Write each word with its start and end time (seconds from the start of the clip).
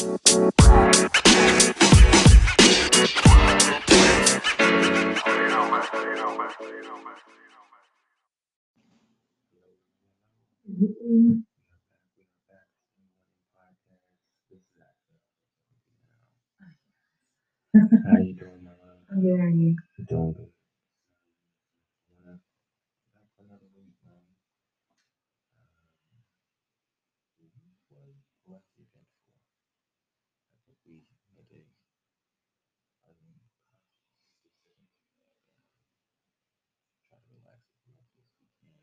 How 0.00 0.06
you 0.06 0.12
doing, 18.34 18.64
my 18.64 18.70
love? 18.70 19.04
I'm 19.12 19.20
good. 19.20 19.38
How 19.38 19.44
are 19.44 19.50
you? 19.50 19.76
Doing 20.08 20.32
good. 20.32 20.48
We 30.86 30.94
made 31.34 31.46
a 31.52 31.60
I 33.06 33.12
mean, 33.20 33.36
try 37.08 37.18
to 37.18 37.28
relax 37.36 37.60
as 37.72 37.86
much 37.96 38.10
as 38.18 38.26
we 38.40 38.46
can. 38.60 38.76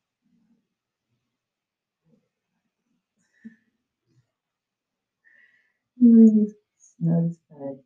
You 5.97 6.15
really 6.15 6.45
just 6.45 6.95
notice 6.99 7.37
that 7.49 7.79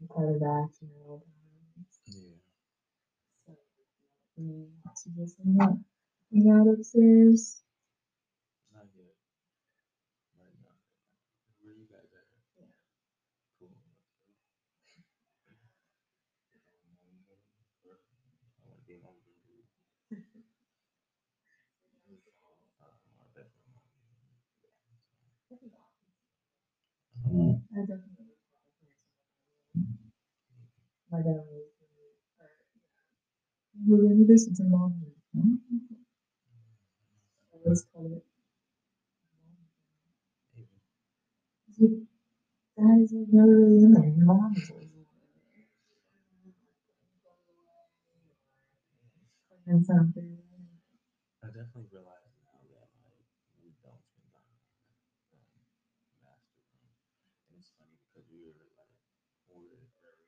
it's 0.00 0.10
part 0.12 0.28
of 0.36 0.42
action 0.42 0.88
all. 1.06 1.22
Yeah. 2.06 2.36
So 4.36 4.42
suggest 4.96 5.36
not 5.44 5.78
hang 6.32 6.50
out 6.50 6.68
upstairs. 6.68 7.62
Not 8.74 8.86
yet. 8.96 9.14
Right 10.38 10.56
now. 10.60 10.76
Where 11.62 11.74
you 11.74 11.86
guys 11.88 12.10
at? 12.12 12.26
Yeah. 12.58 12.66
Cool. 13.58 13.70
I 18.64 18.68
want 18.68 18.80
to 18.80 18.86
be 18.86 18.94
on 18.94 19.14
the 27.38 27.61
Um, 27.72 27.78
I 27.78 27.80
definitely. 27.82 28.26
My 31.10 31.18
dad 31.22 31.40
was. 31.50 31.64
We're 33.86 34.02
gonna 34.02 34.16
do 34.16 34.26
this 34.26 34.48
until. 34.48 34.74
I 34.74 34.90
always 37.64 37.84
call 37.92 38.06
it. 38.06 38.22
Guys 42.78 43.14
are 43.14 43.26
never 43.32 43.58
really 43.58 43.84
in 43.84 43.92
there. 43.92 44.14
Mom 44.18 44.54
is 44.54 44.72
something. 49.86 50.38
I 51.42 51.46
definitely 51.48 51.86
realize 51.92 52.34
now 52.42 52.58
that 52.72 52.88
like 53.04 53.26
we 53.62 53.70
don't 53.82 54.02
spend 54.02 54.26
time 54.32 54.50
in 54.50 54.58
um, 55.38 55.62
master 56.22 56.58
room, 56.66 56.90
and 57.48 57.58
it's 57.58 57.72
funny 57.78 57.98
because 58.10 58.26
we 58.30 58.42
were 58.42 58.54
like 58.78 58.98
we 59.50 59.66
were 59.68 59.86
very 60.02 60.26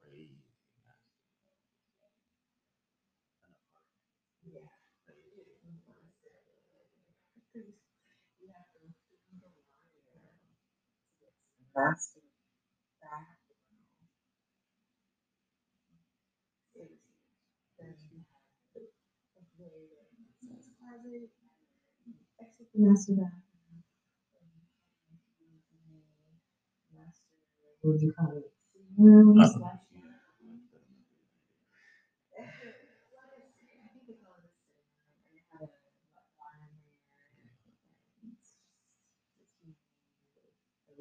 crazy 0.00 0.40
master. 0.84 1.16
Yeah. 4.44 4.68
Back. 11.74 11.98
Master 22.74 23.32
would 27.82 28.00
you 28.02 28.12
call 28.12 28.32
it? 28.36 29.83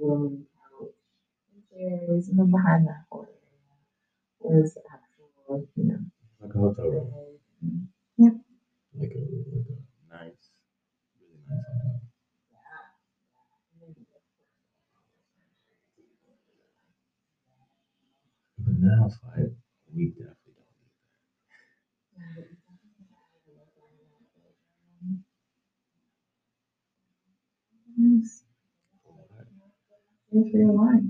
Uh, 0.03 0.08
slash. 0.08 0.47
Couch, 0.80 0.91
chairs, 1.72 2.30
behind 2.30 2.88
that 2.88 3.03
area 3.14 3.28
was 4.40 4.78
actual, 4.91 5.68
you 5.75 5.84
know, 5.86 6.00
like 6.41 6.53
a 6.53 6.58
hotel 6.59 6.88
room. 6.88 7.88
Yep. 8.18 8.34
like 9.00 9.12
a 9.16 9.19
like 9.19 9.68
a 9.69 10.14
nice, 10.14 10.50
really 11.19 11.40
nice 11.50 11.62
hotel. 13.80 14.03
Now 18.80 19.06
it's 19.06 19.18
like 19.24 19.52
we 19.96 20.09
definitely 20.09 20.53
don't 20.58 20.78
need 27.97 28.22
Yes, 28.22 28.44
that. 29.30 29.47
Real 30.53 30.75
life. 30.78 31.03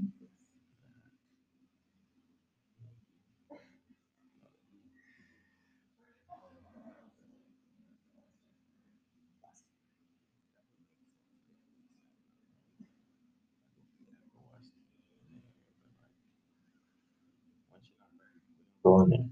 Go 18.83 19.01
in 19.01 19.09
there. 19.09 19.25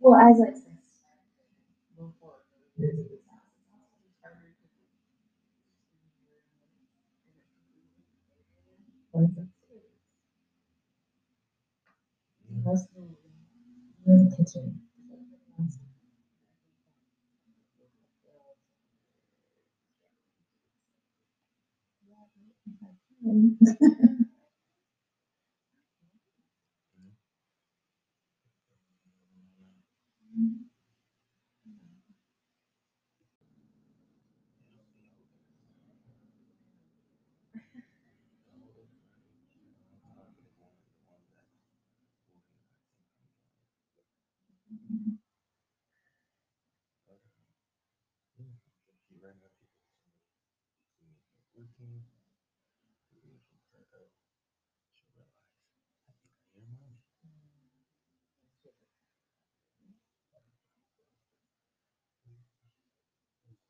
Well, 0.00 0.20
as 0.20 0.40
I 0.40 0.52
said. 0.54 0.67
Thank 9.18 9.30
you. 9.38 9.48
Kitchen. 14.36 14.80
taking 51.78 52.02
the 52.02 53.22
view 53.22 53.38
from 53.46 53.62
I 56.02 56.10
think 56.10 56.34
I 56.34 56.42
hear 56.50 56.66
mommy. 56.74 57.78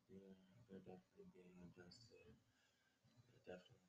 They're, 0.09 0.33
they're 0.69 0.85
definitely 0.89 1.29
being 1.37 1.61
adjusted. 1.69 2.33
They're 3.13 3.45
definitely 3.45 3.88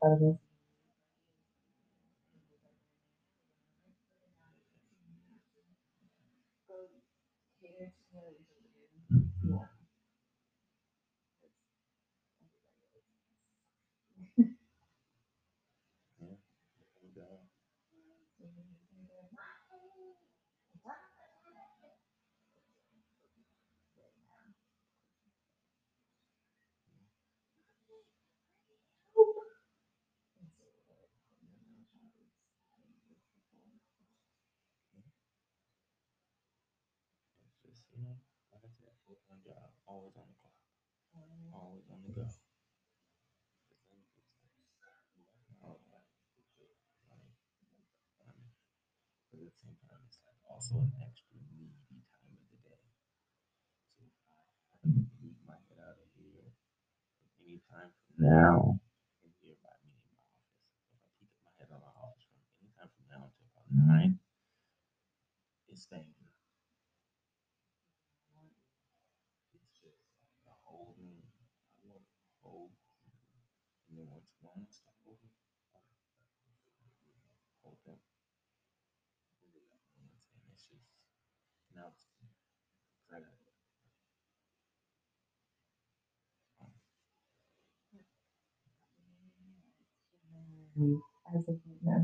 proposals 0.00 0.38
you 37.96 38.04
know, 38.04 38.20
like 38.52 38.60
I 38.60 38.68
said, 38.76 38.92
full 39.08 39.16
time 39.24 39.40
job, 39.40 39.72
always 39.88 40.12
on 40.20 40.28
the 40.28 40.36
clock, 40.36 40.52
always 41.56 41.88
on 41.88 42.04
the 42.04 42.12
go. 42.12 42.28
But 49.32 49.40
at 49.40 49.48
the 49.48 49.56
same 49.56 49.76
time, 49.88 50.00
it's 50.04 50.20
like 50.28 50.40
also 50.44 50.80
an 50.80 50.92
extra 51.00 51.40
needy 51.56 52.04
time 52.12 52.36
of 52.36 52.48
the 52.52 52.60
day. 52.68 52.84
So 53.96 54.04
I 54.04 54.44
my 55.48 55.56
head 55.68 55.80
out 55.80 55.96
of 55.96 56.08
here 56.20 56.52
any 57.40 57.60
time 57.72 57.92
from 57.96 58.16
now. 58.20 58.80
Here 59.40 59.56
by 59.64 59.72
me 59.84 59.92
in 59.92 60.08
my 60.08 60.20
office. 60.20 61.16
If 61.20 61.28
I 61.32 61.48
my 61.48 61.52
head 61.60 61.68
out 61.72 61.80
of 61.80 61.88
my 61.88 61.96
office 61.96 62.24
from 62.28 62.44
any 62.60 62.72
time 62.76 62.88
from 62.92 63.04
now 63.08 63.28
until 63.28 63.48
about 63.52 63.68
nine, 63.72 64.20
it's 65.68 65.84
dangerous. 65.88 66.25
as 91.34 91.48
of 91.48 91.56
right 91.66 91.82
now. 91.82 91.95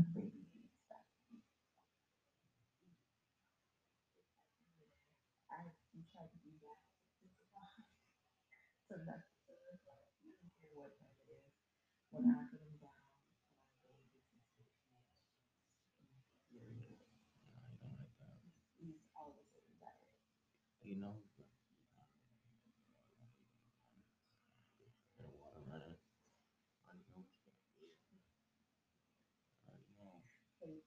Maybe 30.63 30.81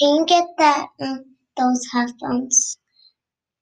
can 0.00 0.16
you 0.16 0.26
get 0.26 0.44
that 0.58 0.88
um, 1.00 1.36
those 1.56 1.86
headphones? 1.92 2.78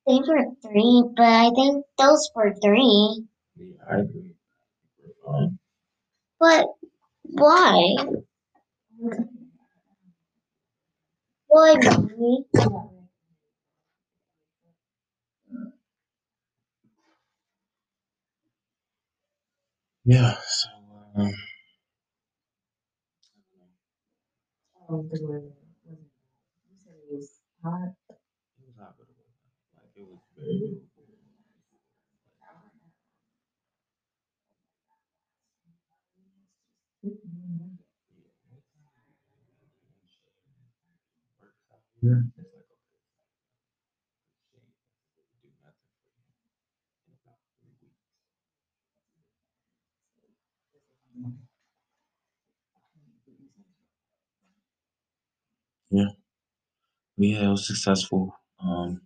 They 0.07 0.17
were 0.17 0.47
three, 0.63 1.05
but 1.17 1.27
I 1.27 1.51
think 1.55 1.85
those 1.99 2.31
were 2.35 2.55
three. 2.63 3.27
Yeah, 3.57 3.77
I 3.91 4.01
agree. 4.01 4.35
Fine. 5.25 5.59
But 6.41 6.67
why? 7.23 7.97
Why, 11.49 11.75
mommy? 11.83 12.45
Yeah, 20.05 20.37
so 20.47 20.69
Oh, 24.95 25.03
you 25.03 25.11
said 25.19 25.51
it 26.87 27.03
was 27.11 27.41
hot. 27.65 27.91
it 28.11 28.63
was 28.63 28.77
hot, 28.79 28.95
but 28.97 29.09
it 29.11 29.17
was 29.19 29.35
like 29.75 29.91
it 29.97 30.07
was 30.07 30.23
very 30.39 30.79
here. 42.01 42.23
It's 42.29 42.39
like 42.39 42.47
okay, 42.55 42.79
shade 44.71 45.11
doesn't 45.19 45.43
do 45.43 45.51
nothing 45.59 45.91
for 46.07 46.23
you 46.23 46.39
in 47.11 47.19
about 47.19 47.43
three 47.59 47.75
weeks. 47.83 47.99
Yeah, 57.17 57.45
it 57.45 57.49
was 57.49 57.67
successful. 57.67 58.35
Um, 58.63 59.01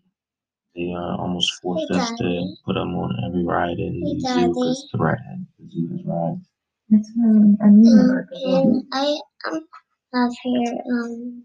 they 0.75 0.93
uh, 0.93 1.17
almost 1.17 1.53
forced 1.63 1.91
Hey, 1.91 1.97
us 2.01 2.13
to 2.19 2.57
put 2.65 2.75
them 2.75 2.95
on 2.97 3.17
every 3.27 3.45
ride 3.45 3.79
in 3.79 4.01
Hey, 4.03 4.15
the 4.15 4.21
zoo 4.21 4.49
because 4.49 4.89
the 4.93 4.99
ride 4.99 5.19
had 5.29 5.47
the 5.59 5.71
zoo 5.71 5.89
has 5.93 6.05
rides. 6.07 6.47
That's 6.91 7.11
when 7.17 7.59
I 7.63 7.69
knew 7.69 7.93
Um, 7.93 8.09
her. 8.09 8.29
can 8.33 8.89
I 8.93 9.21
um 9.47 9.69
have 10.15 10.33
here 10.43 10.79
um 10.93 11.43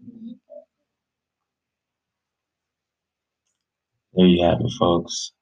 There 4.14 4.26
you 4.26 4.44
have 4.44 4.60
it, 4.60 4.72
folks. 4.78 5.32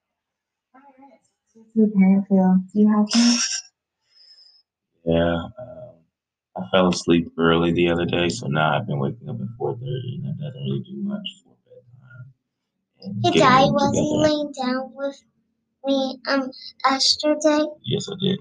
Your 1.74 1.88
parent 1.88 2.26
feel, 2.28 2.56
do 2.72 2.80
you 2.80 2.88
have 2.88 3.06
one? 3.14 3.38
Yeah, 5.04 5.48
I 6.56 6.62
fell 6.72 6.88
asleep 6.88 7.32
early 7.38 7.72
the 7.72 7.90
other 7.90 8.04
day, 8.06 8.28
so 8.28 8.46
now 8.48 8.76
I've 8.76 8.86
been 8.86 8.98
waking 8.98 9.28
up 9.28 9.40
at 9.40 9.48
four 9.58 9.74
thirty, 9.74 10.20
and 10.24 10.38
that 10.38 10.38
doesn't 10.42 10.62
really 10.64 10.80
do 10.80 10.96
much 11.02 11.26
for 11.44 11.54
bedtime. 11.66 12.32
And 13.00 13.16
Hey 13.24 13.32
getting 13.32 13.40
Daddy, 13.40 13.64
them 13.66 13.74
was 13.74 13.94
he 13.94 14.16
laying 14.16 14.52
down 14.52 14.94
with 14.94 15.22
me 15.86 16.18
um 16.28 16.50
yesterday? 16.84 17.66
Yes, 17.84 18.08
I 18.10 18.14
did. 18.20 18.40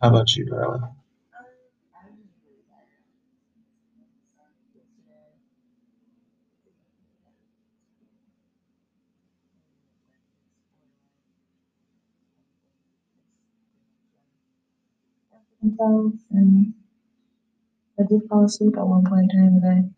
How 0.00 0.08
about 0.10 0.34
you, 0.36 0.46
darling? 0.46 0.82
Themselves 15.62 16.24
and 16.30 16.74
I 17.96 18.02
did 18.02 18.24
fall 18.28 18.46
asleep 18.46 18.76
at 18.76 18.84
one 18.88 19.04
point 19.04 19.30
during 19.30 19.54
the 19.54 19.60
day. 19.60 19.90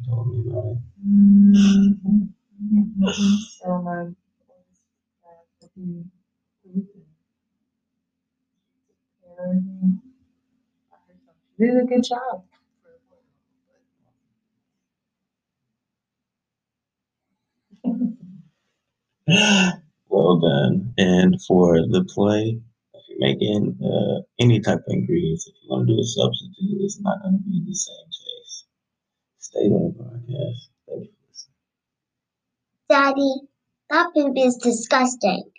You 0.00 0.04
told 0.06 0.26
me 0.28 0.50
about 0.50 0.64
it. 0.66 0.78
Mm-hmm. 1.06 2.24
So 3.60 3.82
my 3.82 3.98
oldest, 4.00 4.14
he- 5.74 6.04
he 6.64 7.04
everything. 9.38 10.00
She 11.58 11.64
did 11.64 11.76
a 11.76 11.84
good 11.84 12.02
job. 12.04 12.44
Well 20.08 20.38
done. 20.40 20.92
And 20.98 21.40
for 21.42 21.76
the 21.86 22.04
play, 22.04 22.60
making 23.18 23.76
uh, 23.84 24.22
any 24.38 24.60
type 24.60 24.78
of 24.78 24.94
ingredients, 24.94 25.46
if 25.48 25.54
you 25.62 25.68
want 25.70 25.86
to 25.88 25.94
do 25.94 26.00
a 26.00 26.04
substitute, 26.04 26.80
it's 26.80 27.00
not 27.00 27.20
going 27.22 27.38
to 27.38 27.42
be 27.44 27.62
the 27.66 27.74
same 27.74 28.06
taste. 28.06 28.66
Stay 29.38 29.66
on 29.66 29.94
the 29.96 30.04
podcast. 30.04 30.68
Thank 30.86 31.04
you 31.04 31.10
for 31.12 31.26
listening. 31.28 31.54
Daddy, 32.88 34.46
is 34.46 34.56
disgusting. 34.56 35.50